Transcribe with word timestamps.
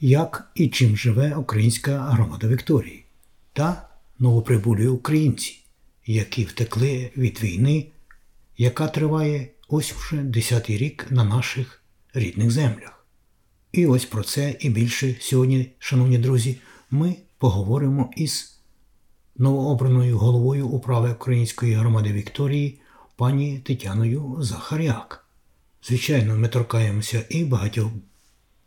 Як 0.00 0.50
і 0.54 0.68
чим 0.68 0.96
живе 0.96 1.34
українська 1.34 1.98
громада 1.98 2.48
Вікторії 2.48 3.04
та 3.52 3.88
новоприбулі 4.18 4.86
українці, 4.86 5.64
які 6.06 6.44
втекли 6.44 7.10
від 7.16 7.42
війни, 7.42 7.86
яка 8.58 8.88
триває 8.88 9.48
ось 9.68 9.92
вже 9.92 10.16
10-й 10.16 10.76
рік 10.76 11.06
на 11.10 11.24
наших 11.24 11.82
рідних 12.14 12.50
землях. 12.50 13.06
І 13.72 13.86
ось 13.86 14.04
про 14.04 14.22
це 14.22 14.56
і 14.60 14.70
більше 14.70 15.16
сьогодні, 15.20 15.70
шановні 15.78 16.18
друзі, 16.18 16.58
ми 16.90 17.16
поговоримо 17.38 18.10
із 18.16 18.58
новообраною 19.36 20.18
головою 20.18 20.68
управи 20.68 21.12
Української 21.12 21.74
громади 21.74 22.12
Вікторії 22.12 22.80
пані 23.16 23.58
Тетяною 23.58 24.36
Захаряк. 24.40 25.26
Звичайно, 25.82 26.36
ми 26.36 26.48
торкаємося 26.48 27.24
і 27.28 27.44
багатьох 27.44 27.90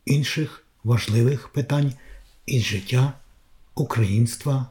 інших 0.05 0.60
важливих 0.83 1.49
питань 1.49 1.93
із 2.45 2.63
життя 2.63 3.13
українства 3.75 4.67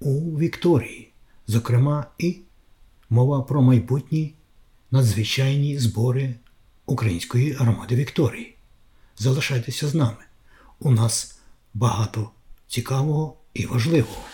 у 0.00 0.38
Вікторії, 0.38 1.12
зокрема, 1.46 2.06
і 2.18 2.38
мова 3.10 3.42
про 3.42 3.62
майбутні 3.62 4.34
надзвичайні 4.90 5.78
збори 5.78 6.34
Української 6.86 7.52
громади 7.52 7.96
Вікторії. 7.96 8.56
Залишайтеся 9.18 9.88
з 9.88 9.94
нами. 9.94 10.24
У 10.80 10.90
нас 10.90 11.38
багато 11.74 12.30
цікавого 12.68 13.36
і 13.54 13.66
важливого. 13.66 14.33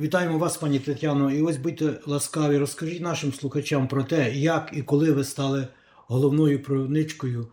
Вітаємо 0.00 0.38
вас, 0.38 0.56
пані 0.56 0.78
Тетяно. 0.78 1.30
І 1.30 1.42
ось 1.42 1.56
будьте 1.56 2.00
ласкаві, 2.06 2.58
розкажіть 2.58 3.02
нашим 3.02 3.32
слухачам 3.32 3.88
про 3.88 4.04
те, 4.04 4.34
як 4.34 4.70
і 4.72 4.82
коли 4.82 5.12
ви 5.12 5.24
стали 5.24 5.68
головною 5.94 6.62
провідничкою 6.62 7.52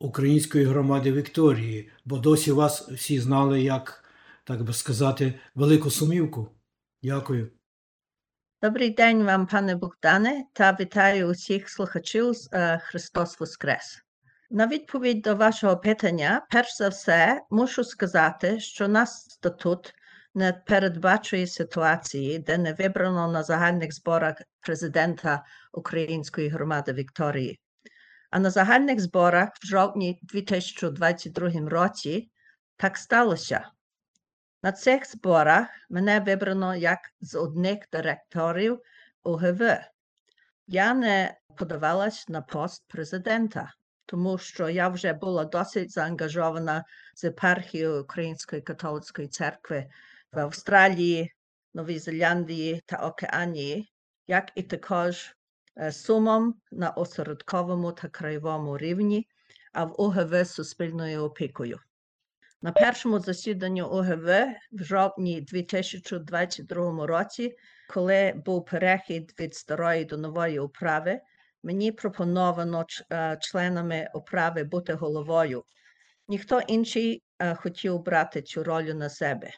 української 0.00 0.64
громади 0.64 1.12
Вікторії, 1.12 1.90
бо 2.04 2.18
досі 2.18 2.52
вас 2.52 2.88
всі 2.88 3.20
знали 3.20 3.62
як, 3.62 4.04
так 4.44 4.62
би 4.62 4.72
сказати, 4.72 5.34
велику 5.54 5.90
сумівку. 5.90 6.48
Дякую. 7.02 7.50
Добрий 8.62 8.90
день 8.90 9.24
вам, 9.24 9.46
пане 9.46 9.76
Богдане, 9.76 10.44
та 10.52 10.76
вітаю 10.80 11.28
усіх 11.28 11.68
слухачів 11.68 12.34
з 12.34 12.48
е, 12.52 12.80
Христос 12.82 13.40
Воскрес. 13.40 14.02
На 14.50 14.66
відповідь 14.66 15.22
до 15.22 15.36
вашого 15.36 15.76
питання, 15.76 16.46
перш 16.50 16.76
за 16.76 16.88
все, 16.88 17.42
мушу 17.50 17.84
сказати, 17.84 18.60
що 18.60 18.88
наш 18.88 19.08
статут 19.08 19.94
не 20.34 20.52
передбачує 20.52 21.46
ситуації, 21.46 22.38
де 22.38 22.58
не 22.58 22.72
вибрано 22.72 23.32
на 23.32 23.42
загальних 23.42 23.94
зборах 23.94 24.34
президента 24.60 25.44
Української 25.72 26.48
громади 26.48 26.92
Вікторії. 26.92 27.60
А 28.30 28.38
на 28.38 28.50
загальних 28.50 29.00
зборах 29.00 29.48
в 29.62 29.66
жовтні 29.66 30.18
2022 30.22 31.50
році 31.68 32.30
так 32.76 32.96
сталося. 32.96 33.70
На 34.62 34.72
цих 34.72 35.10
зборах 35.10 35.66
мене 35.90 36.20
вибрано 36.20 36.76
як 36.76 36.98
з 37.20 37.34
одних 37.34 37.78
директорів 37.92 38.80
ОГВ. 39.22 39.60
Я 40.66 40.94
не 40.94 41.36
подавалась 41.56 42.28
на 42.28 42.42
пост 42.42 42.84
президента, 42.88 43.74
тому 44.06 44.38
що 44.38 44.68
я 44.68 44.88
вже 44.88 45.12
була 45.12 45.44
досить 45.44 45.90
заангажована 45.90 46.84
з 47.14 47.24
епархією 47.24 48.02
Української 48.02 48.62
католицької 48.62 49.28
церкви 49.28 49.86
в 50.32 50.38
Австралії, 50.38 51.32
Новій 51.74 51.98
Зеландії 51.98 52.82
та 52.86 52.96
Океанії, 52.96 53.88
як 54.26 54.52
і 54.54 54.62
також 54.62 55.36
сумом 55.90 56.54
на 56.70 56.90
осередковому 56.90 57.92
та 57.92 58.08
краєвому 58.08 58.78
рівні, 58.78 59.26
а 59.72 59.84
в 59.84 60.00
ОГВ 60.00 60.46
суспільною 60.46 61.24
опікою. 61.24 61.78
На 62.62 62.72
першому 62.72 63.18
засіданні 63.18 63.82
ОГВ 63.82 64.26
в 64.72 64.84
жовтні 64.84 65.40
2022 65.40 67.06
році, 67.06 67.56
коли 67.88 68.32
був 68.46 68.64
перехід 68.64 69.34
від 69.40 69.54
старої 69.54 70.04
до 70.04 70.16
нової 70.16 70.58
управи, 70.58 71.20
мені 71.62 71.92
пропоновано 71.92 72.86
членами 73.40 74.10
управи 74.14 74.64
бути 74.64 74.94
головою. 74.94 75.64
Ніхто 76.28 76.60
інший 76.60 77.22
хотів 77.56 78.02
брати 78.02 78.42
цю 78.42 78.64
роль 78.64 78.84
на 78.84 79.08
себе. 79.08 79.50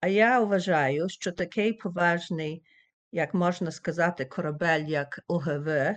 А 0.00 0.08
я 0.08 0.40
вважаю, 0.40 1.08
що 1.08 1.32
такий 1.32 1.72
поважний, 1.72 2.62
як 3.12 3.34
можна 3.34 3.70
сказати, 3.70 4.24
корабель, 4.24 4.84
як 4.84 5.20
ОГВ, 5.28 5.96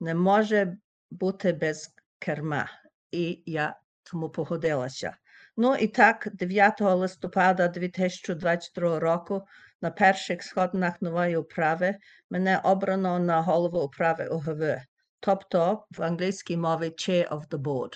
не 0.00 0.14
може 0.14 0.76
бути 1.10 1.52
без 1.52 1.94
керма. 2.18 2.68
І 3.10 3.42
я 3.46 3.76
тому 4.02 4.30
погодилася. 4.30 5.16
Ну 5.56 5.74
і 5.74 5.88
так, 5.88 6.28
9 6.32 6.80
листопада 6.80 7.68
2022 7.68 9.00
року 9.00 9.42
на 9.82 9.90
перших 9.90 10.42
сходинах 10.42 11.02
нової 11.02 11.36
управи 11.36 11.96
мене 12.30 12.58
обрано 12.58 13.18
на 13.18 13.42
голову 13.42 13.80
управи 13.80 14.26
ОГВ, 14.26 14.80
тобто 15.20 15.86
в 15.90 16.02
англійській 16.02 16.56
мові 16.56 16.84
Chair 16.84 17.28
of 17.28 17.48
the 17.48 17.58
Board. 17.58 17.92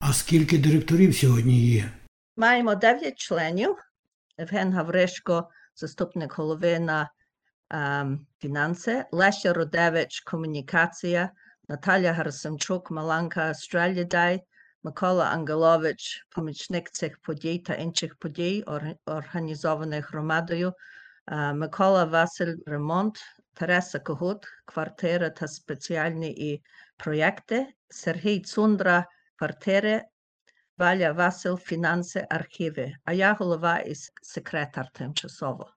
А 0.00 0.12
скільки 0.12 0.58
директорів 0.58 1.16
сьогодні 1.16 1.66
є? 1.66 1.90
Маємо 2.36 2.74
9 2.74 3.18
членів. 3.18 3.76
Евген 4.38 4.72
Гавришко, 4.72 5.48
заступник 5.74 6.32
голови 6.32 6.78
на 6.78 7.10
ем, 7.70 8.26
фінанси, 8.38 9.04
Леся 9.12 9.52
Родевич, 9.52 10.20
комунікація, 10.20 11.30
Наталя 11.68 12.12
Гарсенчук, 12.12 12.90
Маланка 12.90 13.40
Австралідай, 13.40 14.44
Микола 14.82 15.24
Ангелович, 15.24 16.26
помічник 16.30 16.90
цих 16.90 17.18
подій 17.18 17.58
та 17.58 17.74
інших 17.74 18.16
подій, 18.16 18.64
організованих 19.06 20.10
громадою, 20.10 20.72
Микола 21.54 22.04
Василь 22.04 22.56
Ремонт, 22.66 23.18
Тереса 23.54 23.98
Когут, 23.98 24.46
квартири 24.64 25.30
та 25.30 25.48
спеціальні 25.48 26.30
і 26.30 26.62
проєкти, 26.96 27.66
Сергій 27.88 28.40
Цундра, 28.40 29.06
квартири, 29.36 30.04
Валя 30.78 31.12
Васил, 31.12 31.58
фінанси, 31.58 32.26
архіви, 32.30 32.92
а 33.04 33.12
я 33.12 33.32
голова 33.32 33.78
і 33.78 33.94
секретар 34.22 34.88
тимчасово. 34.92 35.70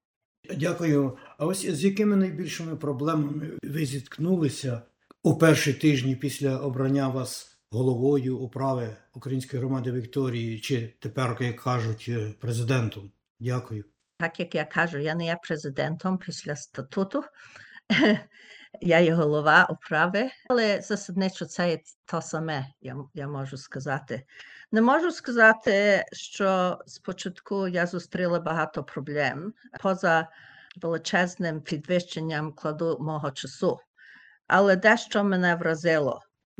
Дякую. 0.58 1.18
А 1.38 1.46
ось 1.46 1.66
з 1.66 1.84
якими 1.84 2.16
найбільшими 2.16 2.76
проблемами 2.76 3.52
ви 3.64 3.86
зіткнулися 3.86 4.82
у 5.24 5.38
перші 5.38 5.74
тижні 5.74 6.16
після 6.16 6.58
обрання 6.58 7.08
вас? 7.08 7.52
головою 7.72 8.38
управи 8.38 8.96
Української 9.14 9.60
громади 9.60 9.92
Вікторії, 9.92 10.60
чи 10.60 10.96
тепер, 11.00 11.38
як 11.40 11.56
кажуть, 11.56 12.12
президентом. 12.40 13.12
Дякую. 13.40 13.86
Так 14.18 14.40
як 14.40 14.56
я 14.56 14.66
кажу, 14.66 14.98
я 14.98 15.16
не 15.16 15.26
є 15.26 15.38
президентом 15.44 16.18
після 16.18 16.56
статуту, 16.56 17.24
я 18.82 19.00
є 19.00 19.14
голова 19.14 19.68
управи, 19.70 20.30
але 20.50 20.82
засадничо 20.82 21.46
це 21.46 21.70
є 21.70 21.80
то 22.06 22.22
саме, 22.22 22.66
я, 22.82 22.96
я 23.14 23.28
можу 23.28 23.58
сказати. 23.58 24.26
Не 24.74 24.82
можу 24.82 25.12
сказати, 25.12 26.04
що 26.12 26.78
спочатку 26.86 27.68
я 27.68 27.86
зустріла 27.86 28.40
багато 28.40 28.84
проблем 28.84 29.54
поза 29.82 30.28
величезним 30.82 31.62
підвищенням 31.62 32.54
кладу 32.54 32.98
мого 33.02 33.32
часу, 33.32 33.80
але 34.48 34.76
дещо 34.76 35.24
мене 35.24 35.56
вразило. 35.56 36.20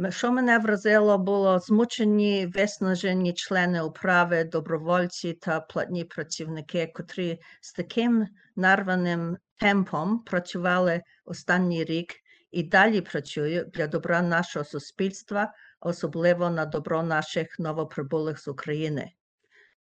Що 0.10 0.32
мене 0.32 0.60
вразило, 0.60 1.18
було 1.18 1.60
змучені, 1.60 2.52
виснажені 2.56 3.34
члени 3.34 3.82
управи, 3.82 4.44
добровольці 4.44 5.34
та 5.34 5.60
платні 5.60 6.04
працівники, 6.04 6.92
котрі 6.96 7.40
з 7.62 7.74
таким 7.74 8.28
нарваним 8.56 9.38
темпом 9.60 10.20
працювали 10.20 11.02
останній 11.26 11.84
рік 11.84 12.14
і 12.52 12.64
далі 12.64 13.02
працюють 13.02 13.70
для 13.70 13.88
добра 13.88 14.22
нашого 14.22 14.66
суспільства, 14.66 15.54
особливо 15.82 16.50
на 16.50 16.66
добро 16.66 17.04
наших 17.04 17.60
новоприбулих 17.60 18.40
з 18.40 18.48
України. 18.48 19.12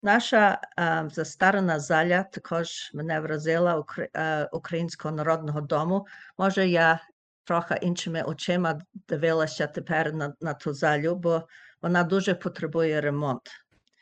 Наша 0.02 0.61
е, 0.79 1.08
застарана 1.12 1.81
заля 1.81 2.23
також 2.23 2.91
мене 2.94 3.20
вразила 3.20 3.76
Укра- 3.76 4.08
е, 4.17 4.49
Українського 4.52 5.14
народного 5.14 5.61
дому. 5.61 6.06
Може, 6.38 6.69
я 6.69 7.00
трохи 7.44 7.79
іншими 7.82 8.23
очима 8.23 8.81
дивилася 9.08 9.67
тепер 9.67 10.14
на, 10.14 10.35
на 10.41 10.55
ту 10.55 10.73
залю, 10.73 11.14
бо 11.14 11.49
вона 11.82 12.02
дуже 12.02 12.35
потребує 12.35 13.00
ремонт. 13.00 13.50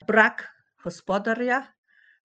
Брак 0.09 0.45
господаря 0.85 1.67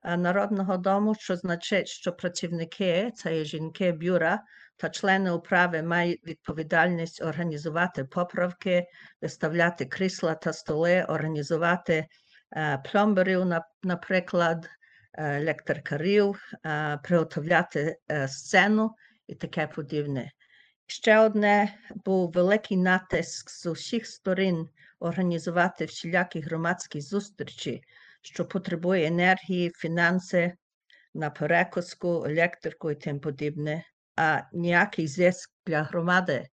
е, 0.03 0.17
народного 0.17 0.77
дому, 0.77 1.15
що 1.19 1.35
значить, 1.35 1.87
що 1.87 2.13
працівники, 2.13 3.11
це 3.15 3.37
є 3.37 3.45
жінки 3.45 3.91
бюра 3.91 4.43
та 4.77 4.89
члени 4.89 5.31
управи 5.31 5.81
мають 5.81 6.27
відповідальність 6.27 7.21
організувати 7.21 8.03
поправки, 8.03 8.85
виставляти 9.21 9.85
крісла 9.85 10.35
та 10.35 10.53
столи, 10.53 11.03
організувати 11.03 12.07
е, 12.55 12.77
пломберів, 12.77 13.45
наприклад, 13.83 14.69
електрикарів, 15.13 16.51
е, 16.65 16.99
приготовляти 17.03 17.97
е, 18.11 18.27
сцену 18.27 18.95
і 19.27 19.35
таке 19.35 19.67
подібне. 19.67 20.31
Ще 20.87 21.19
одне 21.19 21.73
був 22.05 22.31
великий 22.31 22.77
натиск 22.77 23.49
з 23.49 23.65
усіх 23.65 24.07
сторін 24.07 24.69
організувати 24.99 25.85
всілякі 25.85 26.39
громадські 26.39 27.01
зустрічі, 27.01 27.81
що 28.21 28.45
потребує 28.45 29.07
енергії, 29.07 29.71
фінанси 29.75 30.53
на 31.13 31.29
перекуску, 31.29 32.25
електрику 32.25 32.91
і 32.91 32.95
тим 32.95 33.19
подібне, 33.19 33.83
а 34.15 34.41
ніякий 34.53 35.07
зиск 35.07 35.51
для 35.65 35.83
громади 35.83 36.47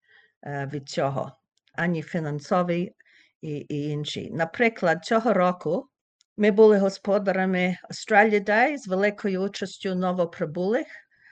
е, 0.43 0.69
від 0.73 0.89
цього, 0.89 1.31
ані 1.73 2.01
фінансовий 2.01 2.95
і, 3.41 3.49
і 3.49 3.89
інші. 3.89 4.29
Наприклад, 4.31 5.05
цього 5.05 5.33
року 5.33 5.89
ми 6.37 6.51
були 6.51 6.77
господарами 6.77 7.77
Australia 7.91 8.49
Day 8.49 8.77
з 8.77 8.87
великою 8.87 9.41
участю 9.41 9.95
новоприбулих. 9.95 10.87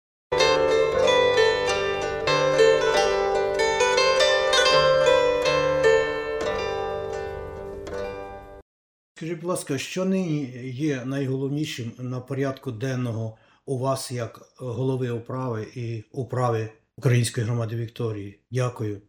Скажіть, 9.17 9.41
будь 9.41 9.45
ласка, 9.45 9.79
що 9.79 10.05
нині 10.05 10.45
є 10.65 11.05
найголовнішим 11.05 11.93
на 11.99 12.21
порядку 12.21 12.73
денного 12.73 13.39
у 13.67 13.79
вас 13.79 14.13
як 14.13 14.41
голови 14.59 15.11
управи 15.11 15.67
і 15.75 16.05
управи 16.13 16.73
Української 16.97 17.47
громади 17.47 17.77
Вікторії? 17.77 18.41
Дякую. 18.51 19.03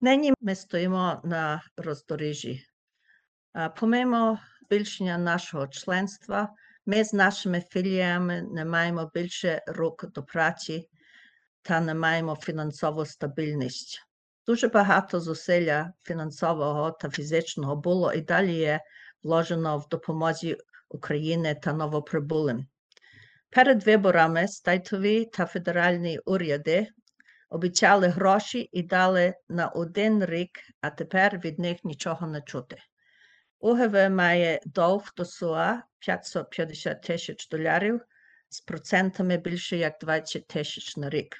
Нині 0.00 0.32
ми 0.40 0.54
стоїмо 0.54 1.20
на 1.24 1.62
роздоріжжі. 1.76 2.62
Помимо 3.80 4.38
збільшення 4.62 5.18
нашого 5.18 5.68
членства, 5.68 6.54
ми 6.86 7.04
з 7.04 7.12
нашими 7.12 7.60
філіями 7.70 8.42
не 8.42 8.64
маємо 8.64 9.10
більше 9.14 9.62
рук 9.66 10.06
до 10.12 10.22
праці 10.22 10.88
та 11.62 11.80
не 11.80 11.94
маємо 11.94 12.36
фінансову 12.36 13.06
стабільність. 13.06 14.02
Дуже 14.46 14.68
багато 14.68 15.20
зусилля 15.20 15.92
фінансового 16.02 16.90
та 16.90 17.10
фізичного 17.10 17.76
було 17.76 18.12
і 18.12 18.20
далі 18.20 18.54
є 18.54 18.80
вложено 19.22 19.78
в 19.78 19.88
допомозі 19.88 20.56
України 20.88 21.54
та 21.54 21.72
новоприбулим. 21.72 22.66
Перед 23.50 23.86
виборами 23.86 24.48
стайтові 24.48 25.24
та 25.24 25.46
федеральні 25.46 26.18
уряди 26.18 26.88
обіцяли 27.50 28.08
гроші 28.08 28.68
і 28.72 28.82
дали 28.82 29.34
на 29.48 29.68
один 29.68 30.24
рік, 30.24 30.50
а 30.80 30.90
тепер 30.90 31.38
від 31.38 31.58
них 31.58 31.84
нічого 31.84 32.26
не 32.26 32.40
чути. 32.40 32.78
УГВ 33.66 34.10
має 34.10 34.60
довг 34.64 35.12
до 35.16 35.24
СУА 35.24 35.82
550 35.98 37.02
тисяч 37.02 37.48
доларів 37.48 38.00
з 38.48 38.60
процентами 38.60 39.36
більше 39.36 39.76
як 39.76 39.98
20 40.00 40.46
тисяч 40.46 40.96
на 40.96 41.10
рік. 41.10 41.36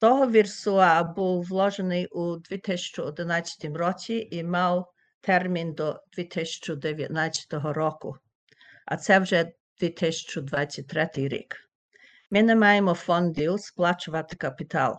Договір 0.00 0.48
СУА 0.48 1.02
був 1.02 1.44
вложений 1.44 2.06
у 2.06 2.36
2011 2.36 3.64
році 3.76 4.28
і 4.30 4.44
мав 4.44 4.92
термін 5.20 5.74
до 5.74 6.02
2019 6.12 7.46
року, 7.52 8.16
а 8.86 8.96
це 8.96 9.18
вже 9.18 9.52
2023 9.80 11.08
рік. 11.16 11.56
Ми 12.30 12.42
не 12.42 12.56
маємо 12.56 12.94
фондів 12.94 13.60
сплачувати 13.60 14.36
капітал. 14.36 14.98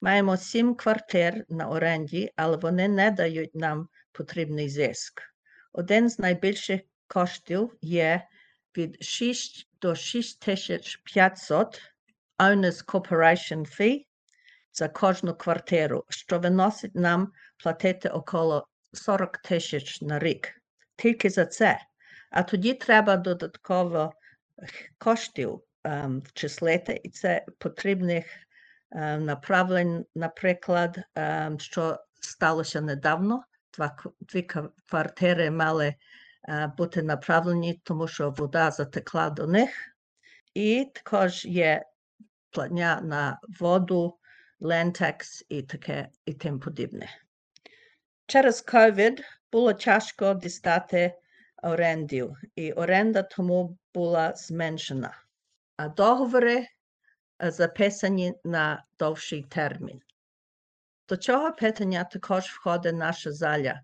Маємо 0.00 0.36
сім 0.36 0.74
квартир 0.74 1.44
на 1.48 1.68
оренді, 1.68 2.32
але 2.36 2.56
вони 2.56 2.88
не 2.88 3.10
дають 3.10 3.54
нам 3.54 3.88
потрібний 4.12 4.68
зиск. 4.68 5.31
Один 5.72 6.10
з 6.10 6.18
найбільших 6.18 6.80
коштів 7.06 7.76
є 7.80 8.28
від 8.76 9.02
6 9.02 9.68
до 9.80 9.94
6500 9.94 11.80
Owners 12.38 12.84
Corporation 12.84 13.80
Fee 13.80 14.06
за 14.72 14.88
кожну 14.88 15.34
квартиру, 15.34 16.04
що 16.08 16.38
виносить 16.38 16.94
нам 16.94 17.32
платити 17.56 18.08
около 18.08 18.66
40 18.92 19.38
тисяч 19.38 20.02
на 20.02 20.18
рік. 20.18 20.62
Тільки 20.96 21.30
за 21.30 21.46
це. 21.46 21.78
А 22.30 22.42
тоді 22.42 22.74
треба 22.74 23.16
додатково 23.16 24.12
коштів 24.98 25.60
ем, 25.84 26.20
вчислити, 26.20 27.00
і 27.04 27.10
це 27.10 27.44
потрібних 27.58 28.26
е, 28.90 29.18
направлень, 29.18 30.06
наприклад, 30.14 30.98
ем, 31.14 31.60
що 31.60 31.98
сталося 32.20 32.80
недавно. 32.80 33.44
Дві 34.20 34.48
квартири 34.86 35.50
мали 35.50 35.94
е, 36.48 36.72
бути 36.78 37.02
направлені, 37.02 37.80
тому 37.84 38.08
що 38.08 38.30
вода 38.30 38.70
затекла 38.70 39.30
до 39.30 39.46
них. 39.46 39.70
І 40.54 40.86
також 40.94 41.44
є 41.44 41.84
платня 42.50 43.00
на 43.00 43.40
воду, 43.60 44.18
лентекс 44.60 45.44
і 45.48 45.62
таке 45.62 46.08
і 46.26 46.34
тим 46.34 46.60
подібне. 46.60 47.08
Через 48.26 48.64
COVID 48.66 49.20
було 49.52 49.72
тяжко 49.72 50.34
дістати 50.34 51.14
орендів, 51.62 52.36
і 52.56 52.72
оренда 52.72 53.22
тому 53.22 53.78
була 53.94 54.34
зменшена, 54.34 55.22
а 55.76 55.88
договори 55.88 56.66
е, 57.42 57.50
записані 57.50 58.34
на 58.44 58.84
довший 58.98 59.42
термін. 59.42 60.00
До 61.12 61.16
цього 61.16 61.52
питання 61.52 62.04
також 62.04 62.44
входить 62.44 62.94
наша 62.94 63.32
заля. 63.32 63.80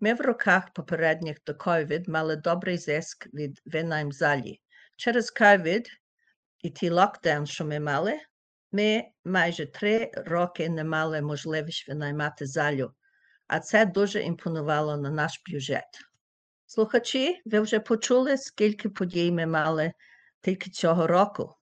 Ми 0.00 0.14
в 0.14 0.20
роках 0.20 0.72
попередніх 0.72 1.36
до 1.46 1.52
COVID 1.52 2.10
мали 2.10 2.36
добрий 2.36 2.78
зиск 2.78 3.34
від 3.34 3.62
винайм 3.64 4.12
залі. 4.12 4.60
Через 4.96 5.32
COVID 5.40 5.86
і 6.58 6.70
ті 6.70 6.90
локдаун, 6.90 7.46
що 7.46 7.64
ми 7.64 7.80
мали, 7.80 8.20
ми 8.72 9.04
майже 9.24 9.66
три 9.66 10.10
роки 10.14 10.68
не 10.68 10.84
мали 10.84 11.20
можливість 11.20 11.88
винаймати 11.88 12.46
залю, 12.46 12.94
а 13.46 13.60
це 13.60 13.86
дуже 13.86 14.22
імпонувало 14.22 14.96
на 14.96 15.10
наш 15.10 15.42
бюджет. 15.50 16.00
Слухачі, 16.66 17.42
ви 17.44 17.60
вже 17.60 17.80
почули, 17.80 18.38
скільки 18.38 18.88
подій 18.88 19.32
ми 19.32 19.46
мали 19.46 19.92
тільки 20.40 20.70
цього 20.70 21.06
року. 21.06 21.54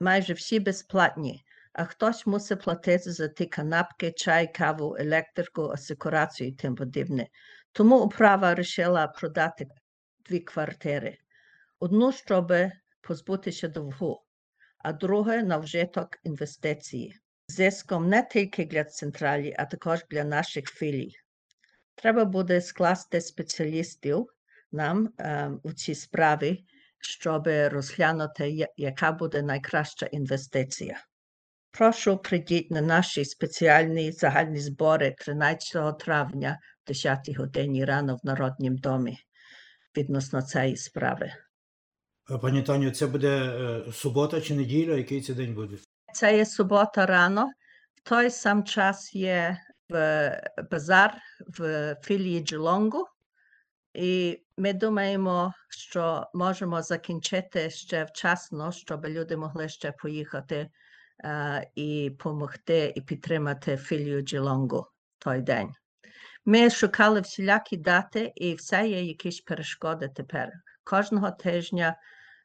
Майже 0.00 0.32
всі 0.32 0.60
безплатні, 0.60 1.44
а 1.78 1.84
хтось 1.84 2.26
мусить 2.26 2.62
платити 2.62 3.12
за 3.12 3.28
ті 3.28 3.46
канапки, 3.46 4.12
чай, 4.12 4.52
каву, 4.52 4.96
електрику, 4.98 5.62
асекурацію 5.62 6.48
і 6.48 6.52
тим 6.52 6.74
подібне. 6.74 7.26
Тому 7.72 8.00
управа 8.00 8.48
вирішила 8.48 9.06
продати 9.06 9.66
дві 10.28 10.40
квартири. 10.40 11.18
Одну, 11.78 12.12
щоб 12.12 12.52
позбутися 13.00 13.68
довгу, 13.68 14.22
а 14.78 14.92
друге 14.92 15.42
на 15.42 15.58
вжиток 15.58 16.08
інвестиції. 16.22 17.14
Зиском 17.48 18.08
не 18.08 18.22
тільки 18.22 18.64
для 18.64 18.84
централі, 18.84 19.54
а 19.58 19.64
також 19.64 20.04
для 20.10 20.24
наших 20.24 20.68
філій. 20.68 21.12
Треба 21.94 22.24
буде 22.24 22.60
скласти 22.60 23.20
спеціалістів 23.20 24.26
нам 24.72 25.08
е, 25.18 25.50
у 25.62 25.72
цій 25.72 25.94
справі, 25.94 26.64
щоб 26.98 27.46
розглянути, 27.46 28.66
яка 28.76 29.12
буде 29.12 29.42
найкраща 29.42 30.06
інвестиція. 30.06 31.07
Прошу 31.70 32.18
прийдіть 32.18 32.70
на 32.70 32.80
наші 32.80 33.24
спеціальні 33.24 34.12
загальні 34.12 34.60
збори 34.60 35.14
13 35.18 35.98
травня 35.98 36.58
в 36.84 36.88
10 36.88 37.36
годині 37.36 37.84
рано 37.84 38.16
в 38.16 38.26
Народнім 38.26 38.76
домі 38.76 39.18
відносно 39.96 40.42
цієї 40.42 40.76
справи. 40.76 41.32
Е, 42.30 42.38
Пані 42.38 42.62
Таню, 42.62 42.90
це 42.90 43.06
буде 43.06 43.28
е, 43.28 43.92
субота 43.92 44.40
чи 44.40 44.54
неділя? 44.54 44.94
Який 44.94 45.20
це 45.20 45.34
день 45.34 45.54
буде? 45.54 45.76
Це 46.12 46.36
є 46.36 46.46
субота 46.46 47.06
рано. 47.06 47.50
В 47.94 48.08
той 48.08 48.30
сам 48.30 48.64
час 48.64 49.14
є 49.14 49.58
в 49.88 50.30
базар 50.70 51.14
в 51.58 51.96
філії 52.02 52.40
Джелонгу. 52.40 53.06
І 53.94 54.40
ми 54.56 54.72
думаємо, 54.72 55.52
що 55.68 56.26
можемо 56.34 56.82
закінчити 56.82 57.70
ще 57.70 58.04
вчасно, 58.04 58.72
щоб 58.72 59.06
люди 59.06 59.36
могли 59.36 59.68
ще 59.68 59.92
поїхати 59.92 60.70
і 61.74 62.10
допомогти 62.10 62.92
і 62.96 63.00
підтримати 63.00 63.76
філію 63.76 64.22
Джелонгу 64.22 64.86
той 65.18 65.40
день. 65.40 65.72
Ми 66.44 66.70
шукали 66.70 67.20
всілякі 67.20 67.76
дати, 67.76 68.32
і 68.34 68.54
все 68.54 68.88
є 68.88 69.04
якісь 69.04 69.40
перешкоди 69.40 70.08
тепер. 70.08 70.52
Кожного 70.84 71.30
тижня 71.30 71.96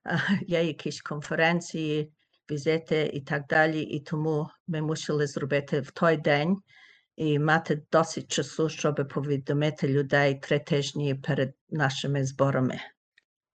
е, 0.05 0.19
є 0.47 0.63
якісь 0.63 1.01
конференції, 1.01 2.11
візити 2.51 3.11
і 3.13 3.21
так 3.21 3.47
далі. 3.47 3.81
І 3.81 3.99
тому 3.99 4.49
ми 4.67 4.81
мусили 4.81 5.27
зробити 5.27 5.81
в 5.81 5.91
той 5.91 6.17
день 6.17 6.57
і 7.15 7.39
мати 7.39 7.81
досить 7.91 8.31
часу, 8.31 8.69
щоб 8.69 9.07
повідомити 9.13 9.87
людей 9.87 10.35
три 10.35 10.59
тижні 10.59 11.15
перед 11.15 11.53
нашими 11.69 12.25
зборами. 12.25 12.79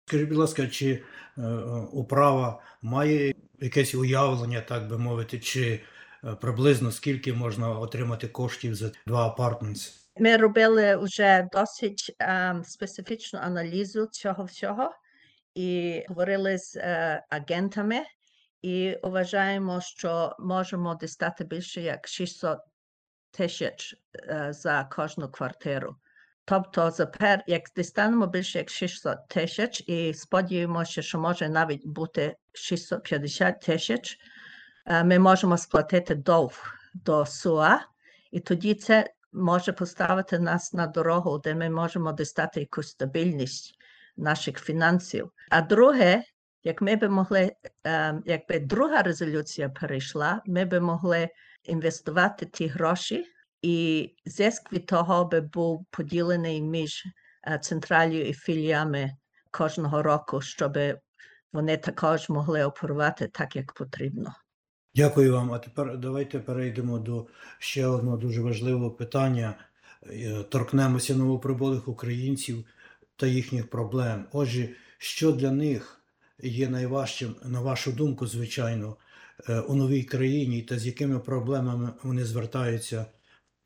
Скажіть, 0.06 0.28
будь 0.28 0.38
ласка, 0.38 0.66
чи 0.66 0.90
е, 0.92 1.42
е, 1.42 1.52
управа 1.92 2.62
має 2.82 3.34
якесь 3.60 3.94
уявлення, 3.94 4.60
так 4.60 4.88
би 4.88 4.98
мовити, 4.98 5.38
чи 5.38 5.80
е, 6.24 6.34
приблизно 6.40 6.92
скільки 6.92 7.32
можна 7.32 7.70
отримати 7.70 8.28
коштів 8.28 8.74
за 8.74 8.90
два 9.06 9.26
апартменти? 9.26 9.80
Ми 10.18 10.36
робили 10.36 10.96
вже 10.96 11.48
досить 11.52 12.16
ем, 12.18 12.64
специфічну 12.64 13.38
аналізу 13.42 14.06
цього 14.06 14.44
всього 14.44 14.90
і 15.54 16.02
говорили 16.08 16.58
з 16.58 16.76
е, 16.76 17.24
агентами, 17.30 17.96
і 18.62 18.96
вважаємо, 19.02 19.80
що 19.80 20.36
можемо 20.38 20.98
дістати 21.00 21.44
більше 21.44 21.80
як 21.80 22.08
600 22.08 22.58
тисяч 23.30 23.94
е, 24.16 24.48
за 24.52 24.88
кожну 24.92 25.28
квартиру. 25.28 25.96
Тобто, 26.48 26.90
запер, 26.90 27.44
як 27.46 27.62
дістанемо 27.76 28.26
більше 28.26 28.58
як 28.58 28.70
600 28.70 29.28
тисяч, 29.28 29.84
і 29.86 30.14
сподіваємося, 30.14 31.02
що 31.02 31.18
може 31.18 31.48
навіть 31.48 31.86
бути 31.86 32.36
650 32.52 33.60
тисяч, 33.60 34.18
ми 35.04 35.18
можемо 35.18 35.58
сплатити 35.58 36.14
довг 36.14 36.74
до 36.94 37.26
СУА, 37.26 37.80
і 38.30 38.40
тоді 38.40 38.74
це 38.74 39.10
може 39.32 39.72
поставити 39.72 40.38
нас 40.38 40.72
на 40.72 40.86
дорогу, 40.86 41.38
де 41.38 41.54
ми 41.54 41.70
можемо 41.70 42.12
дістати 42.12 42.60
якусь 42.60 42.88
стабільність 42.88 43.74
наших 44.16 44.58
фінансів. 44.60 45.30
А 45.50 45.60
друге, 45.60 46.22
як 46.64 46.82
ми 46.82 46.96
би 46.96 47.08
могли, 47.08 47.52
якби 48.24 48.58
друга 48.60 49.02
резолюція 49.02 49.68
перейшла, 49.68 50.42
ми 50.46 50.64
би 50.64 50.80
могли 50.80 51.28
інвестувати 51.62 52.46
ті 52.46 52.66
гроші, 52.66 53.24
і 53.66 54.10
зиск 54.26 54.72
від 54.72 54.86
того 54.86 55.24
би 55.24 55.40
був 55.40 55.86
поділений 55.90 56.62
між 56.62 57.04
е, 57.46 57.58
централію 57.58 58.26
і 58.28 58.32
філіями 58.32 59.16
кожного 59.50 60.02
року, 60.02 60.40
щоб 60.40 60.78
вони 61.52 61.76
також 61.76 62.28
могли 62.28 62.64
оперувати 62.64 63.28
так, 63.32 63.56
як 63.56 63.72
потрібно. 63.72 64.34
Дякую 64.94 65.32
вам. 65.32 65.52
А 65.52 65.58
тепер 65.58 65.98
давайте 65.98 66.38
перейдемо 66.38 66.98
до 66.98 67.26
ще 67.58 67.86
одного 67.86 68.16
дуже 68.16 68.40
важливого 68.42 68.90
питання. 68.90 69.54
Е, 70.10 70.42
Торкнемося 70.42 71.14
новоприбулих 71.14 71.88
українців 71.88 72.64
та 73.16 73.26
їхніх 73.26 73.70
проблем. 73.70 74.26
Отже, 74.32 74.68
що 74.98 75.32
для 75.32 75.50
них 75.50 76.00
є 76.42 76.68
найважчим, 76.68 77.36
на 77.44 77.60
вашу 77.60 77.92
думку, 77.92 78.26
звичайно, 78.26 78.96
е, 79.48 79.60
у 79.60 79.74
новій 79.74 80.02
країні 80.04 80.62
та 80.62 80.78
з 80.78 80.86
якими 80.86 81.18
проблемами 81.18 81.92
вони 82.02 82.24
звертаються 82.24 83.06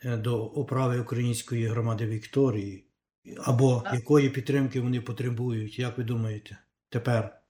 до 0.04 0.44
управи 0.44 1.00
української 1.00 1.66
громади 1.66 2.06
Вікторії? 2.06 2.86
Або 3.44 3.84
якої 3.94 4.30
підтримки 4.30 4.80
вони 4.80 5.00
потребують? 5.00 5.78
Як 5.78 5.98
ви 5.98 6.04
думаєте 6.04 6.58
тепер? 6.88 7.40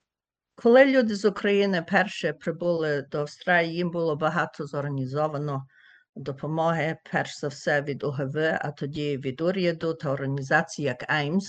Коли 0.54 0.84
люди 0.84 1.14
з 1.14 1.24
України 1.24 1.84
перше 1.90 2.32
прибули 2.32 3.06
до 3.10 3.18
Австралії, 3.18 3.74
їм 3.74 3.90
було 3.90 4.16
багато 4.16 4.66
зорганізовано 4.66 5.66
допомоги, 6.16 6.96
перш 7.12 7.40
за 7.40 7.48
все 7.48 7.82
від 7.82 8.04
УГВ, 8.04 8.36
а 8.60 8.70
тоді 8.70 9.16
від 9.16 9.40
уряду 9.40 9.94
та 9.94 10.10
організацій, 10.10 10.82
як 10.82 11.10
AIMS. 11.10 11.44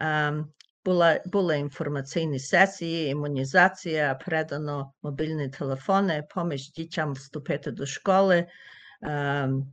Ем, 0.00 0.52
була, 0.84 1.20
були 1.26 1.58
інформаційні 1.58 2.38
сесії, 2.38 3.10
імунізація, 3.10 4.14
передано 4.14 4.92
мобільні 5.02 5.48
телефони, 5.48 6.24
поміж 6.34 6.72
дітям 6.72 7.12
вступити 7.12 7.70
до 7.70 7.86
школи, 7.86 8.46
ем, 9.02 9.72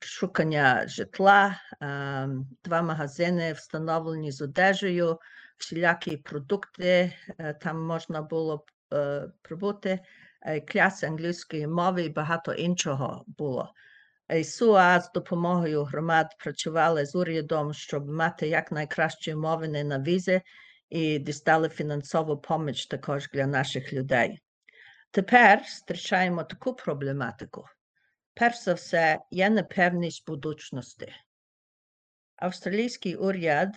шукання 0.00 0.88
житла, 0.88 1.60
ем, 1.80 2.48
два 2.64 2.82
магазини 2.82 3.52
встановлені 3.52 4.32
з 4.32 4.42
одежею, 4.42 5.18
всілякі 5.58 6.16
продукти 6.16 7.12
е, 7.38 7.54
там 7.54 7.86
можна 7.86 8.22
було 8.22 8.64
е, 8.92 9.28
прибути, 9.42 10.00
е, 10.46 10.60
англійської 11.02 11.66
мови 11.66 12.02
і 12.02 12.08
багато 12.08 12.52
іншого 12.52 13.24
було. 13.26 13.74
СУА 14.44 15.00
з 15.00 15.12
допомогою 15.12 15.84
громад 15.84 16.36
працювали 16.38 17.06
з 17.06 17.14
урядом, 17.14 17.74
щоб 17.74 18.08
мати 18.08 18.48
якнайкращі 18.48 19.34
умови 19.34 19.68
на 19.68 19.98
візи 19.98 20.42
і 20.90 21.18
дістали 21.18 21.68
фінансову 21.68 22.38
поміч 22.38 22.86
також 22.86 23.28
для 23.32 23.46
наших 23.46 23.92
людей. 23.92 24.38
Тепер 25.10 25.58
зустрічаємо 25.58 26.44
таку 26.44 26.74
проблематику. 26.74 27.64
Перш 28.34 28.62
за 28.62 28.74
все, 28.74 29.18
є 29.30 29.50
непевність 29.50 30.26
будучності. 30.26 31.12
Австралійський 32.36 33.14
уряд 33.14 33.74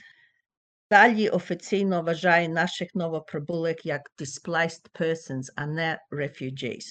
далі 0.90 1.30
офіційно 1.30 2.02
вважає 2.02 2.50
наших 2.50 2.96
новоприбулих 2.96 3.86
як 3.86 4.12
displaced 4.18 4.92
persons, 5.00 5.46
а 5.56 5.66
не 5.66 6.00
refugees. 6.12 6.86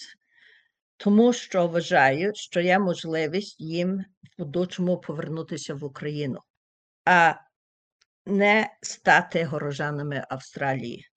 Тому 0.96 1.32
що 1.32 1.66
вважають, 1.66 2.36
що 2.36 2.60
є 2.60 2.78
можливість 2.78 3.60
їм 3.60 3.98
в 3.98 4.38
будучому 4.38 5.00
повернутися 5.00 5.74
в 5.74 5.84
Україну, 5.84 6.38
а 7.04 7.34
не 8.26 8.70
стати 8.82 9.44
горожанами 9.44 10.24
Австралії. 10.28 11.08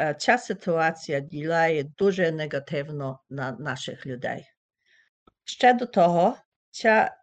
Е, 0.00 0.14
Ця 0.14 0.38
ситуація 0.38 1.20
діляє 1.20 1.84
дуже 1.84 2.32
негативно 2.32 3.20
на 3.30 3.52
наших 3.52 4.06
людей. 4.06 4.51
Ще 5.44 5.72
до 5.72 5.86
того, 5.86 6.36
ця 6.70 7.16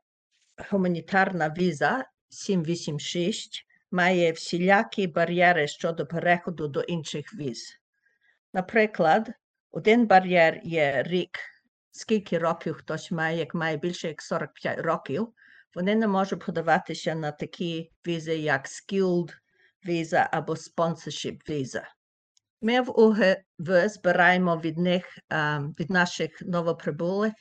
гуманітарна 0.71 1.55
віза 1.57 2.05
786 2.29 3.65
має 3.91 4.31
всілякі 4.31 5.07
бар'єри 5.07 5.67
щодо 5.67 6.05
переходу 6.05 6.67
до 6.67 6.81
інших 6.81 7.33
віз. 7.33 7.79
Наприклад, 8.53 9.29
один 9.71 10.07
бар'єр 10.07 10.61
є 10.63 11.03
рік, 11.07 11.39
скільки 11.91 12.37
років 12.37 12.73
хтось 12.73 13.11
має, 13.11 13.37
як 13.37 13.53
має 13.53 13.77
більше 13.77 14.07
як 14.07 14.21
45 14.21 14.79
років, 14.79 15.27
вони 15.75 15.95
не 15.95 16.07
можуть 16.07 16.45
подаватися 16.45 17.15
на 17.15 17.31
такі 17.31 17.91
візи, 18.07 18.37
як 18.37 18.65
skilled 18.65 19.29
віза 19.85 20.29
або 20.31 20.53
sponsorship 20.53 21.49
віза. 21.49 21.87
Ми 22.61 22.81
в 22.81 22.99
УГВ 22.99 23.89
збираємо 23.89 24.57
від 24.57 24.77
них, 24.77 25.05
ем, 25.29 25.75
від 25.79 25.89
наших 25.89 26.41
новоприбулих 26.41 27.33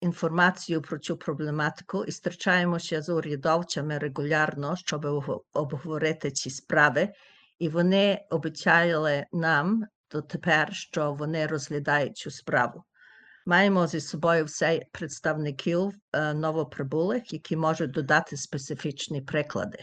інформацію 0.00 0.82
про 0.82 0.98
цю 0.98 1.16
проблематику 1.16 2.04
і 2.04 2.10
зустрічаємося 2.10 3.02
з 3.02 3.08
урядовцями 3.08 3.98
регулярно, 3.98 4.76
щоб 4.76 5.06
обговорити 5.52 6.30
ці 6.30 6.50
справи. 6.50 7.12
І 7.58 7.68
вони 7.68 8.26
обіцяли 8.30 9.26
нам 9.32 9.86
дотепер, 10.10 10.74
що 10.74 11.12
вони 11.12 11.46
розглядають 11.46 12.16
цю 12.16 12.30
справу. 12.30 12.84
Маємо 13.46 13.86
зі 13.86 14.00
собою 14.00 14.44
все 14.44 14.82
представників 14.92 15.92
е, 16.12 16.34
новоприбулих, 16.34 17.32
які 17.32 17.56
можуть 17.56 17.90
додати 17.90 18.36
специфічні 18.36 19.20
приклади. 19.20 19.78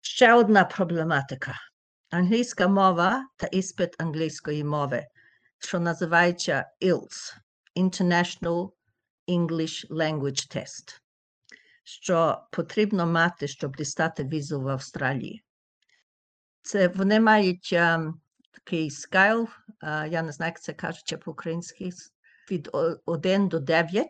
Ще 0.00 0.34
одна 0.34 0.64
проблематика: 0.64 1.54
англійська 2.10 2.68
мова 2.68 3.26
та 3.36 3.46
іспит 3.46 3.94
англійської 3.98 4.64
мови, 4.64 5.06
що 5.58 5.80
називається 5.80 6.66
IELTS– 6.82 7.34
International 7.76 8.70
English 9.30 9.88
Language 9.90 10.56
Test, 10.56 11.00
що 11.84 12.46
потрібно 12.52 13.06
мати, 13.06 13.48
щоб 13.48 13.76
дістати 13.76 14.24
візу 14.24 14.60
в 14.60 14.68
Австралії. 14.68 15.44
Це 16.62 16.88
вони 16.88 17.20
мають 17.20 17.70
ем, 17.72 18.20
такий 18.50 18.90
скайл, 18.90 19.48
е, 19.82 20.08
я 20.08 20.22
не 20.22 20.32
знаю, 20.32 20.50
як 20.50 20.60
це 20.60 20.72
кажуть 20.72 21.16
по-українськи, 21.24 21.90
від 22.50 22.70
1 23.06 23.48
до 23.48 23.58
9. 23.58 24.06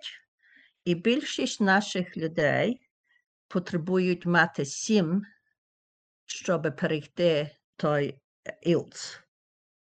І 0.85 0.95
більшість 0.95 1.61
наших 1.61 2.17
людей 2.17 2.81
потребують 3.49 4.27
мати 4.27 4.65
7, 4.65 5.23
щоб 6.27 6.77
перейти 6.77 7.51
той 7.77 8.21
IELTS, 8.67 9.21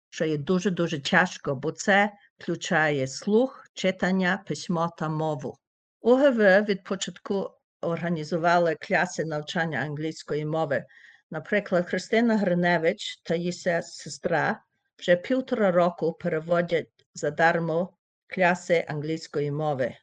що 0.10 0.26
є 0.26 0.38
дуже-дуже 0.38 1.00
тяжко, 1.00 1.56
бо 1.56 1.72
це 1.72 2.14
включає 2.38 3.08
слух, 3.08 3.68
читання, 3.74 4.44
письмо 4.48 4.90
та 4.98 5.10
мову. 5.10 5.58
УГВ 6.02 6.66
від 6.66 6.84
початку 6.84 7.52
організували 7.82 8.76
класи 8.76 9.26
навчання 9.26 9.80
англійської 9.80 10.46
мови. 10.46 10.86
Наприклад, 11.32 11.88
Христина 11.88 12.38
Гриневич 12.38 13.22
та 13.24 13.36
її 13.36 13.54
сестра 13.54 14.64
вже 14.98 15.16
півтора 15.16 15.72
року 15.72 16.14
переводять 16.14 16.90
задармо 17.14 17.98
класи 18.28 18.86
англійської 18.88 19.52
мови. 19.52 19.96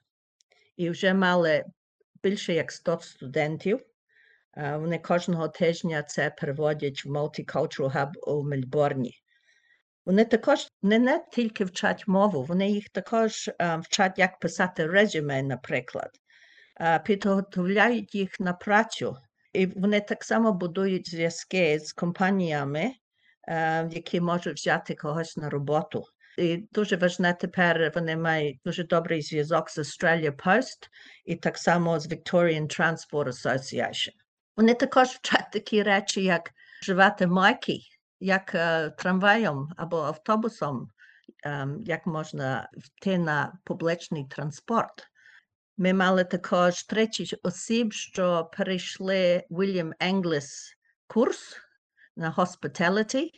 І 0.77 0.91
вже 0.91 1.15
мали 1.15 1.65
більше 2.23 2.55
як 2.55 2.73
100 2.73 2.99
студентів. 3.01 3.81
Е, 4.57 4.77
Вони 4.77 4.99
кожного 4.99 5.49
тижня 5.49 6.03
це 6.03 6.31
переводять 6.31 7.05
в 7.05 7.09
Multicultural 7.09 7.97
Hub 7.97 8.13
у 8.27 8.43
Мельбурні. 8.43 9.23
Вони 10.07 10.25
також 10.25 10.70
не, 10.83 10.99
не 10.99 11.25
тільки 11.33 11.65
вчать 11.65 12.09
мову, 12.09 12.45
вони 12.45 12.71
їх 12.71 12.89
також 12.89 13.49
е, 13.49 13.77
вчать, 13.77 14.19
як 14.19 14.39
писати 14.39 14.87
резюме, 14.87 15.43
наприклад, 15.43 16.11
Е, 16.81 16.99
підготовляють 16.99 18.15
їх 18.15 18.41
на 18.41 18.53
працю, 18.53 19.17
і 19.53 19.67
вони 19.67 20.01
так 20.01 20.25
само 20.25 20.53
будують 20.53 21.11
зв'язки 21.11 21.79
з 21.79 21.93
компаніями, 21.93 22.93
е, 23.49 23.89
які 23.93 24.21
можуть 24.21 24.59
взяти 24.59 24.95
когось 24.95 25.37
на 25.37 25.51
роботу. 25.51 26.05
І 26.39 26.57
дуже 26.73 26.97
важне 26.97 27.35
тепер 27.35 27.93
вони 27.95 28.17
мають 28.17 28.61
дуже 28.65 28.85
добрий 28.85 29.23
зв'язок 29.23 29.71
з 29.71 29.79
Australia 29.79 30.31
Post 30.31 30.89
і 31.25 31.37
так 31.37 31.59
само 31.59 32.01
з 32.01 32.13
Victorian 32.13 32.81
Transport 32.81 33.29
Association. 33.29 34.13
Вони 34.57 34.75
також 34.75 35.09
вчать 35.09 35.51
такі 35.53 35.83
речі, 35.83 36.25
як 36.25 36.51
вживати 36.83 37.27
майки, 37.27 37.79
як 38.21 38.55
е, 38.55 38.91
трамваєм 38.91 39.69
або 39.77 39.97
автобусом, 39.97 40.91
ем, 41.45 41.83
як 41.85 42.07
можна 42.07 42.71
йти 42.77 43.19
на 43.19 43.59
публічний 43.65 44.25
транспорт. 44.25 45.11
Ми 45.77 45.93
мали 45.93 46.25
також 46.25 46.83
30 46.83 47.41
осіб, 47.43 47.93
що 47.93 48.51
перейшли 48.57 49.45
William 49.51 49.93
English 50.01 50.75
курс 51.07 51.57
на 52.17 52.33
hospitality, 52.33 53.31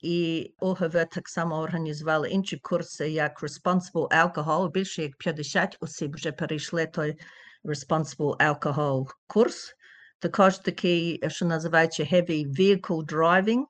і 0.00 0.54
ОГВ 0.60 0.92
так 0.92 1.28
само 1.28 1.58
організували 1.58 2.30
інші 2.30 2.56
курси, 2.56 3.10
як 3.10 3.42
Responsible 3.42 4.08
Alcohol. 4.08 4.70
Більше 4.70 5.02
як 5.02 5.16
50 5.16 5.76
осіб 5.80 6.14
вже 6.14 6.32
перейшли 6.32 6.86
той 6.86 7.18
Responsible 7.64 8.36
Alcohol 8.36 9.06
курс. 9.26 9.74
Також 10.18 10.58
такий, 10.58 11.20
що 11.28 11.46
називається 11.46 12.02
Heavy 12.02 12.46
Vehicle 12.46 13.04
Driving, 13.04 13.64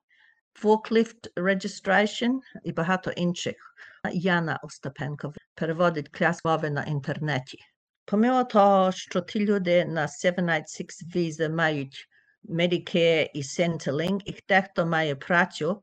Forklift 0.62 1.34
Registration 1.36 2.38
і 2.64 2.72
багато 2.72 3.10
інших. 3.10 3.74
Яна 4.12 4.60
Остапенко 4.62 5.32
переводить 5.54 6.08
клас 6.08 6.44
мови 6.44 6.70
на 6.70 6.84
інтернеті. 6.84 7.58
Помимо 8.04 8.44
того, 8.44 8.92
що 8.92 9.20
ті 9.20 9.40
люди 9.44 9.84
на 9.84 10.08
796 10.08 11.16
візи 11.16 11.48
мають 11.48 12.08
Medicare 12.44 13.30
і 13.34 13.42
Centrelink, 13.42 14.20
і 14.24 14.34
дехто 14.48 14.86
має 14.86 15.16
працю, 15.16 15.82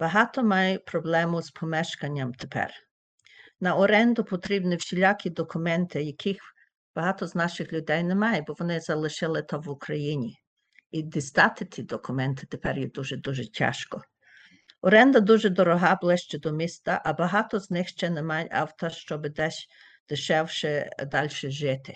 багато 0.00 0.42
має 0.42 0.78
проблему 0.78 1.42
з 1.42 1.50
помешканням 1.50 2.34
тепер. 2.34 2.70
На 3.60 3.76
оренду 3.76 4.24
потрібні 4.24 4.76
всілякі 4.76 5.30
документи, 5.30 6.02
яких 6.02 6.38
багато 6.94 7.26
з 7.26 7.34
наших 7.34 7.72
людей 7.72 8.02
немає, 8.02 8.44
бо 8.46 8.54
вони 8.58 8.80
залишили 8.80 9.42
то 9.42 9.58
в 9.58 9.68
Україні. 9.68 10.38
І 10.90 11.02
дістати 11.02 11.64
ті 11.64 11.82
документи 11.82 12.46
тепер 12.46 12.78
є 12.78 12.86
дуже-дуже 12.86 13.52
тяжко. 13.52 14.02
Оренда 14.84 15.20
дуже 15.20 15.48
дорога 15.48 15.98
ближче 16.02 16.38
до 16.38 16.52
міста, 16.52 17.02
а 17.04 17.12
багато 17.12 17.60
з 17.60 17.70
них 17.70 17.88
ще 17.88 18.10
не 18.10 18.22
мають 18.22 18.52
авто, 18.52 18.90
щоб 18.90 19.28
десь 19.28 19.66
дешевше 20.08 20.90
далі 21.06 21.28
жити. 21.30 21.94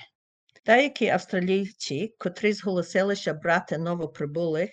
Деякі 0.66 1.08
австралійці, 1.08 2.14
котрі 2.18 2.52
зголосилися 2.52 3.34
брати 3.34 3.78
новоприбулих, 3.78 4.70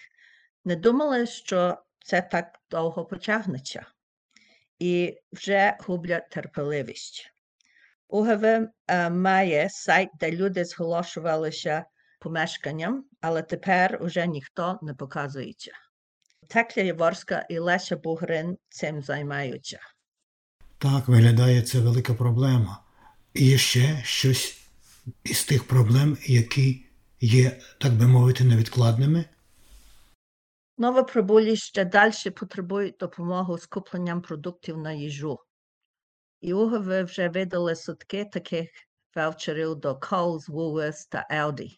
не 0.65 0.75
думали, 0.75 1.25
що 1.25 1.77
це 2.05 2.21
так 2.21 2.59
довго 2.71 3.05
потягнеться, 3.05 3.85
і 4.79 5.17
вже 5.31 5.77
гублять 5.79 6.29
терпеливість. 6.29 7.31
УГВ 8.07 8.45
е, 8.45 8.69
має 9.09 9.69
сайт, 9.69 10.09
де 10.19 10.31
люди 10.31 10.65
зголошувалися 10.65 11.85
помешканням, 12.19 13.05
але 13.21 13.41
тепер 13.41 13.97
уже 14.01 14.27
ніхто 14.27 14.79
не 14.81 14.93
показується. 14.93 15.71
Текля 16.49 16.83
Яворська 16.83 17.45
і 17.49 17.59
Леся 17.59 17.97
Бугрин 17.97 18.57
цим 18.69 19.01
займаються. 19.01 19.79
Так, 20.77 21.07
виглядає 21.07 21.61
це 21.61 21.79
велика 21.79 22.13
проблема. 22.13 22.81
І 23.33 23.45
є 23.45 23.57
ще 23.57 24.01
щось 24.03 24.57
із 25.23 25.45
тих 25.45 25.67
проблем, 25.67 26.17
які 26.25 26.85
є, 27.21 27.59
так 27.79 27.93
би 27.93 28.07
мовити, 28.07 28.43
невідкладними. 28.43 29.25
Новоприбулі 30.77 31.55
ще 31.55 31.85
далі 31.85 32.29
потребують 32.35 32.97
допомоги 32.99 33.57
з 33.57 33.65
купленням 33.65 34.21
продуктів 34.21 34.77
на 34.77 34.91
їжу. 34.91 35.39
І 36.41 36.53
УГВ 36.53 37.03
вже 37.03 37.29
видали 37.29 37.75
сутки 37.75 38.25
таких 38.25 38.69
ваучерів 39.15 39.75
до 39.75 39.93
Coles, 39.93 40.49
Woolworths 40.49 41.07
та 41.09 41.27
Aldi. 41.31 41.77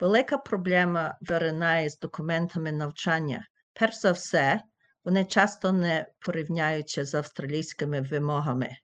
Велика 0.00 0.38
проблема 0.38 1.18
виринає 1.20 1.90
з 1.90 1.98
документами 1.98 2.72
навчання. 2.72 3.46
Перш 3.78 4.00
за 4.00 4.12
все, 4.12 4.60
вони 5.04 5.24
часто 5.24 5.72
не 5.72 6.06
порівняються 6.18 7.04
з 7.04 7.14
австралійськими 7.14 8.00
вимогами. 8.00 8.76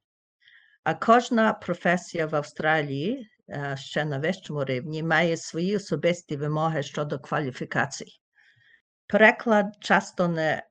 А 0.84 0.94
кожна 0.94 1.52
професія 1.52 2.26
в 2.26 2.34
Австралії 2.34 3.30
е, 3.48 3.76
ще 3.78 4.04
на 4.04 4.18
вищому 4.18 4.64
рівні 4.64 5.02
має 5.02 5.36
свої 5.36 5.76
особисті 5.76 6.36
вимоги 6.36 6.82
щодо 6.82 7.18
кваліфікацій. 7.18 8.20
Переклад 9.06 9.66
часто 9.80 10.28
не 10.28 10.62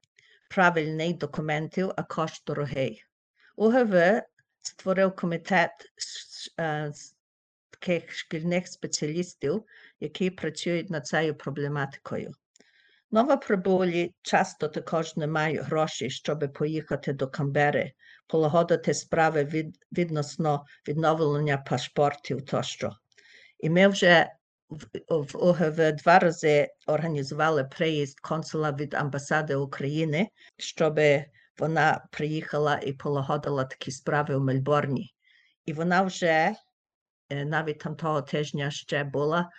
правильний 0.49 1.13
документів, 1.13 1.91
а 1.95 2.03
кошт 2.03 2.43
дорогий. 2.47 3.03
УГВ 3.55 4.21
створив 4.61 5.15
комітет 5.15 5.71
е, 6.59 6.91
з 6.93 7.15
таких 7.69 8.13
шкільних 8.13 8.67
спеціалістів, 8.67 9.63
які 9.99 10.29
працюють 10.29 10.89
над 10.89 11.07
цією 11.07 11.35
проблематикою. 11.35 12.33
Новоприбулі 13.13 14.13
часто 14.21 14.67
також 14.67 15.15
не 15.15 15.27
мають 15.27 15.61
грошей, 15.61 16.09
щоб 16.09 16.53
поїхати 16.53 17.13
до 17.13 17.27
Камбери, 17.27 17.93
полагодити 18.27 18.93
справи 18.93 19.43
від, 19.43 19.77
відносно 19.91 20.65
відновлення 20.87 21.57
паспортів 21.57 22.45
тощо. 22.45 22.91
І 23.59 23.69
ми 23.69 23.87
вже 23.87 24.29
в, 24.69 24.85
в 25.09 25.37
ОГВ 25.37 25.91
два 25.91 26.19
рази 26.19 26.67
організували 26.87 27.63
приїзд 27.63 28.19
консула 28.19 28.71
від 28.71 28.93
амбасади 28.93 29.55
України, 29.55 30.29
щоб 30.57 30.99
вона 31.59 32.05
приїхала 32.11 32.79
і 32.83 32.93
полагодила 32.93 33.65
такі 33.65 33.91
справи 33.91 34.37
в 34.37 34.41
Мельбурні. 34.41 35.13
І 35.65 35.73
вона 35.73 36.01
вже 36.01 36.53
навіть 37.29 37.79
там 37.79 37.95
того 37.95 38.21
тижня 38.21 38.71
ще 38.71 39.03
була, 39.03 39.49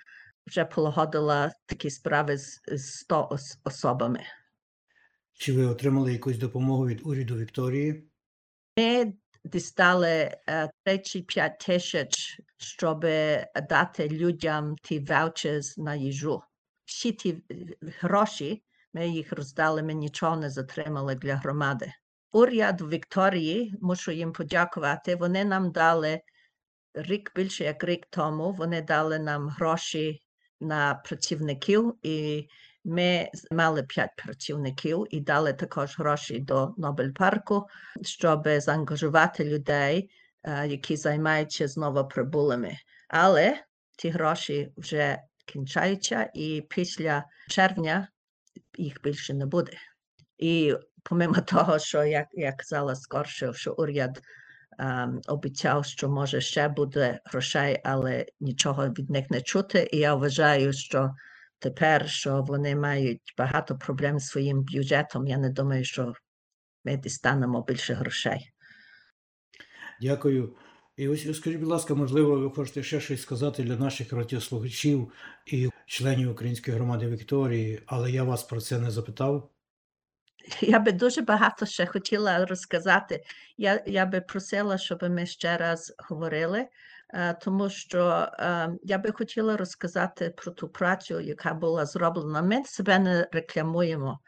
вже 0.46 0.64
полагодила 0.64 1.52
такі 1.66 1.90
справи 1.90 2.38
з, 2.38 2.60
з 2.66 2.98
100 2.98 3.28
ос- 3.30 3.58
особами. 3.64 4.20
Чи 5.32 5.52
ви 5.52 5.66
отримали 5.66 6.12
якусь 6.12 6.38
допомогу 6.38 6.86
від 6.86 7.06
уряду 7.06 7.36
Вікторії? 7.36 8.08
Ми 8.78 9.12
дістали 9.44 10.08
е, 10.48 10.70
35 10.84 11.58
тисяч, 11.58 12.40
щоб 12.56 13.00
дати 13.68 14.08
людям 14.08 14.76
ті 14.82 15.00
ваучерс 15.00 15.78
на 15.78 15.94
їжу. 15.94 16.42
Всі 16.84 17.12
ті 17.12 17.30
е, 17.30 17.54
гроші, 18.00 18.62
ми 18.92 19.08
їх 19.08 19.32
роздали, 19.32 19.82
ми 19.82 19.94
нічого 19.94 20.36
не 20.36 20.50
затримали 20.50 21.14
для 21.14 21.36
громади. 21.36 21.92
Уряд 22.32 22.92
Вікторії, 22.92 23.74
мушу 23.80 24.12
їм 24.12 24.32
подякувати, 24.32 25.16
вони 25.16 25.44
нам 25.44 25.72
дали 25.72 26.20
рік 26.94 27.32
більше 27.36 27.64
як 27.64 27.84
рік 27.84 28.06
тому 28.10 28.52
вони 28.52 28.82
дали 28.82 29.18
нам 29.18 29.48
гроші 29.48 30.20
на 30.60 30.94
працівників, 30.94 31.94
і 32.02 32.48
ми 32.84 33.28
мали 33.50 33.82
п'ять 33.82 34.16
працівників 34.16 35.06
і 35.10 35.20
дали 35.20 35.52
також 35.52 35.98
гроші 35.98 36.38
до 36.38 36.74
Нобель 36.76 37.10
парку, 37.10 37.66
щоб 38.02 38.48
заангажувати 38.58 39.44
людей, 39.44 40.10
е, 40.42 40.68
які 40.68 40.96
займаються 40.96 41.68
з 41.68 41.76
новоприбулими. 41.76 42.76
Але 43.08 43.64
ті 43.98 44.08
гроші 44.08 44.72
вже 44.76 45.18
кінчаються, 45.46 46.30
і 46.34 46.66
після 46.70 47.24
червня 47.48 48.08
їх 48.78 49.02
більше 49.02 49.34
не 49.34 49.46
буде. 49.46 49.72
І 50.38 50.74
помимо 51.02 51.34
того, 51.46 51.78
що 51.78 52.04
як 52.04 52.26
я 52.32 52.52
казала 52.52 52.94
скорше, 52.94 53.52
що 53.52 53.74
уряд 53.78 54.20
обіцяв, 55.28 55.84
що 55.84 56.08
може 56.08 56.40
ще 56.40 56.68
буде 56.68 57.20
грошей, 57.24 57.80
але 57.84 58.26
нічого 58.40 58.88
від 58.88 59.10
них 59.10 59.30
не 59.30 59.40
чути. 59.40 59.88
І 59.92 59.98
я 59.98 60.14
вважаю, 60.14 60.72
що 60.72 61.14
тепер, 61.58 62.08
що 62.08 62.42
вони 62.42 62.76
мають 62.76 63.34
багато 63.38 63.78
проблем 63.78 64.18
з 64.18 64.26
своїм 64.26 64.62
бюджетом, 64.62 65.26
я 65.26 65.36
не 65.36 65.50
думаю, 65.50 65.84
що 65.84 66.12
ми 66.84 66.96
дістанемо 66.96 67.64
більше 67.68 67.94
грошей. 67.94 68.52
Дякую. 70.00 70.56
І 70.96 71.08
ось 71.08 71.36
скажіть, 71.36 71.60
будь 71.60 71.68
ласка, 71.68 71.94
можливо, 71.94 72.40
ви 72.40 72.50
хочете 72.50 72.82
ще 72.82 73.00
щось 73.00 73.22
сказати 73.22 73.62
для 73.62 73.76
наших 73.76 74.12
радіослухачів 74.12 75.12
і 75.46 75.70
членів 75.86 76.30
Української 76.30 76.76
громади 76.76 77.06
Вікторії, 77.06 77.82
але 77.86 78.10
я 78.10 78.24
вас 78.24 78.42
про 78.42 78.60
це 78.60 78.78
не 78.78 78.90
запитав. 78.90 79.50
Я 80.60 80.78
би 80.78 80.92
дуже 80.92 81.22
багато 81.22 81.66
ще 81.66 81.86
хотіла 81.86 82.46
розказати. 82.46 83.24
Я, 83.56 83.82
я 83.86 84.06
би 84.06 84.20
просила, 84.20 84.78
щоб 84.78 85.02
ми 85.02 85.26
ще 85.26 85.56
раз 85.56 85.94
говорили, 86.08 86.68
е, 87.14 87.34
тому 87.34 87.70
що 87.70 88.28
е, 88.38 88.68
я 88.82 88.98
би 88.98 89.12
хотіла 89.12 89.56
розказати 89.56 90.34
про 90.36 90.52
ту 90.52 90.68
працю, 90.68 91.20
яка 91.20 91.54
була 91.54 91.86
зроблена. 91.86 92.42
Ми 92.42 92.64
себе 92.64 92.98
не 92.98 93.28
рекламуємо. 93.32 94.20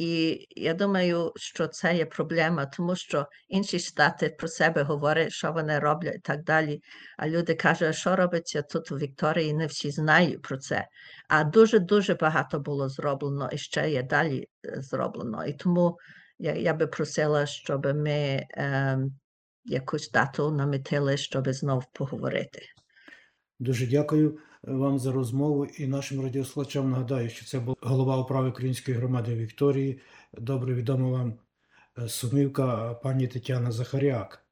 І 0.00 0.46
я 0.50 0.74
думаю, 0.74 1.32
що 1.36 1.68
це 1.68 1.96
є 1.96 2.06
проблема, 2.06 2.66
тому 2.66 2.96
що 2.96 3.26
інші 3.48 3.78
штати 3.78 4.36
про 4.38 4.48
себе 4.48 4.82
говорять, 4.82 5.32
що 5.32 5.52
вони 5.52 5.78
роблять 5.78 6.14
і 6.14 6.18
так 6.18 6.44
далі. 6.44 6.82
А 7.18 7.28
люди 7.28 7.54
кажуть, 7.54 7.96
що 7.96 8.16
робиться 8.16 8.62
тут 8.62 8.92
у 8.92 8.96
Вікторії, 8.96 9.54
не 9.54 9.66
всі 9.66 9.90
знають 9.90 10.42
про 10.42 10.58
це. 10.58 10.86
А 11.28 11.44
дуже-дуже 11.44 12.14
багато 12.14 12.60
було 12.60 12.88
зроблено 12.88 13.50
і 13.52 13.58
ще 13.58 13.90
є 13.90 14.02
далі 14.02 14.46
е, 14.66 14.82
зроблено. 14.82 15.46
І 15.46 15.52
тому 15.52 15.98
я, 16.38 16.54
я 16.54 16.74
би 16.74 16.86
просила, 16.86 17.46
щоб 17.46 17.86
ми 17.86 18.46
ем, 18.50 19.18
якусь 19.64 20.10
дату 20.10 20.50
намітили, 20.50 21.16
щоб 21.16 21.52
знов 21.52 21.84
поговорити. 21.92 22.62
Дуже 23.58 23.86
дякую 23.86 24.30
е, 24.30 24.49
вам 24.62 24.98
за 24.98 25.12
розмову 25.12 25.66
і 25.66 25.86
нашим 25.86 26.22
радіослухачам 26.22 26.90
нагадаю, 26.90 27.28
що 27.28 27.46
це 27.46 27.60
був 27.60 27.76
голова 27.80 28.16
управи 28.16 28.48
Української 28.48 28.96
громади 28.96 29.34
Вікторії. 29.34 30.00
Добре 30.38 30.74
відома 30.74 31.10
вам 31.10 31.34
е, 31.98 32.08
сумівка 32.08 32.94
пані 32.94 33.28
Тетяна 33.28 33.72
Захаряк. 33.72 34.49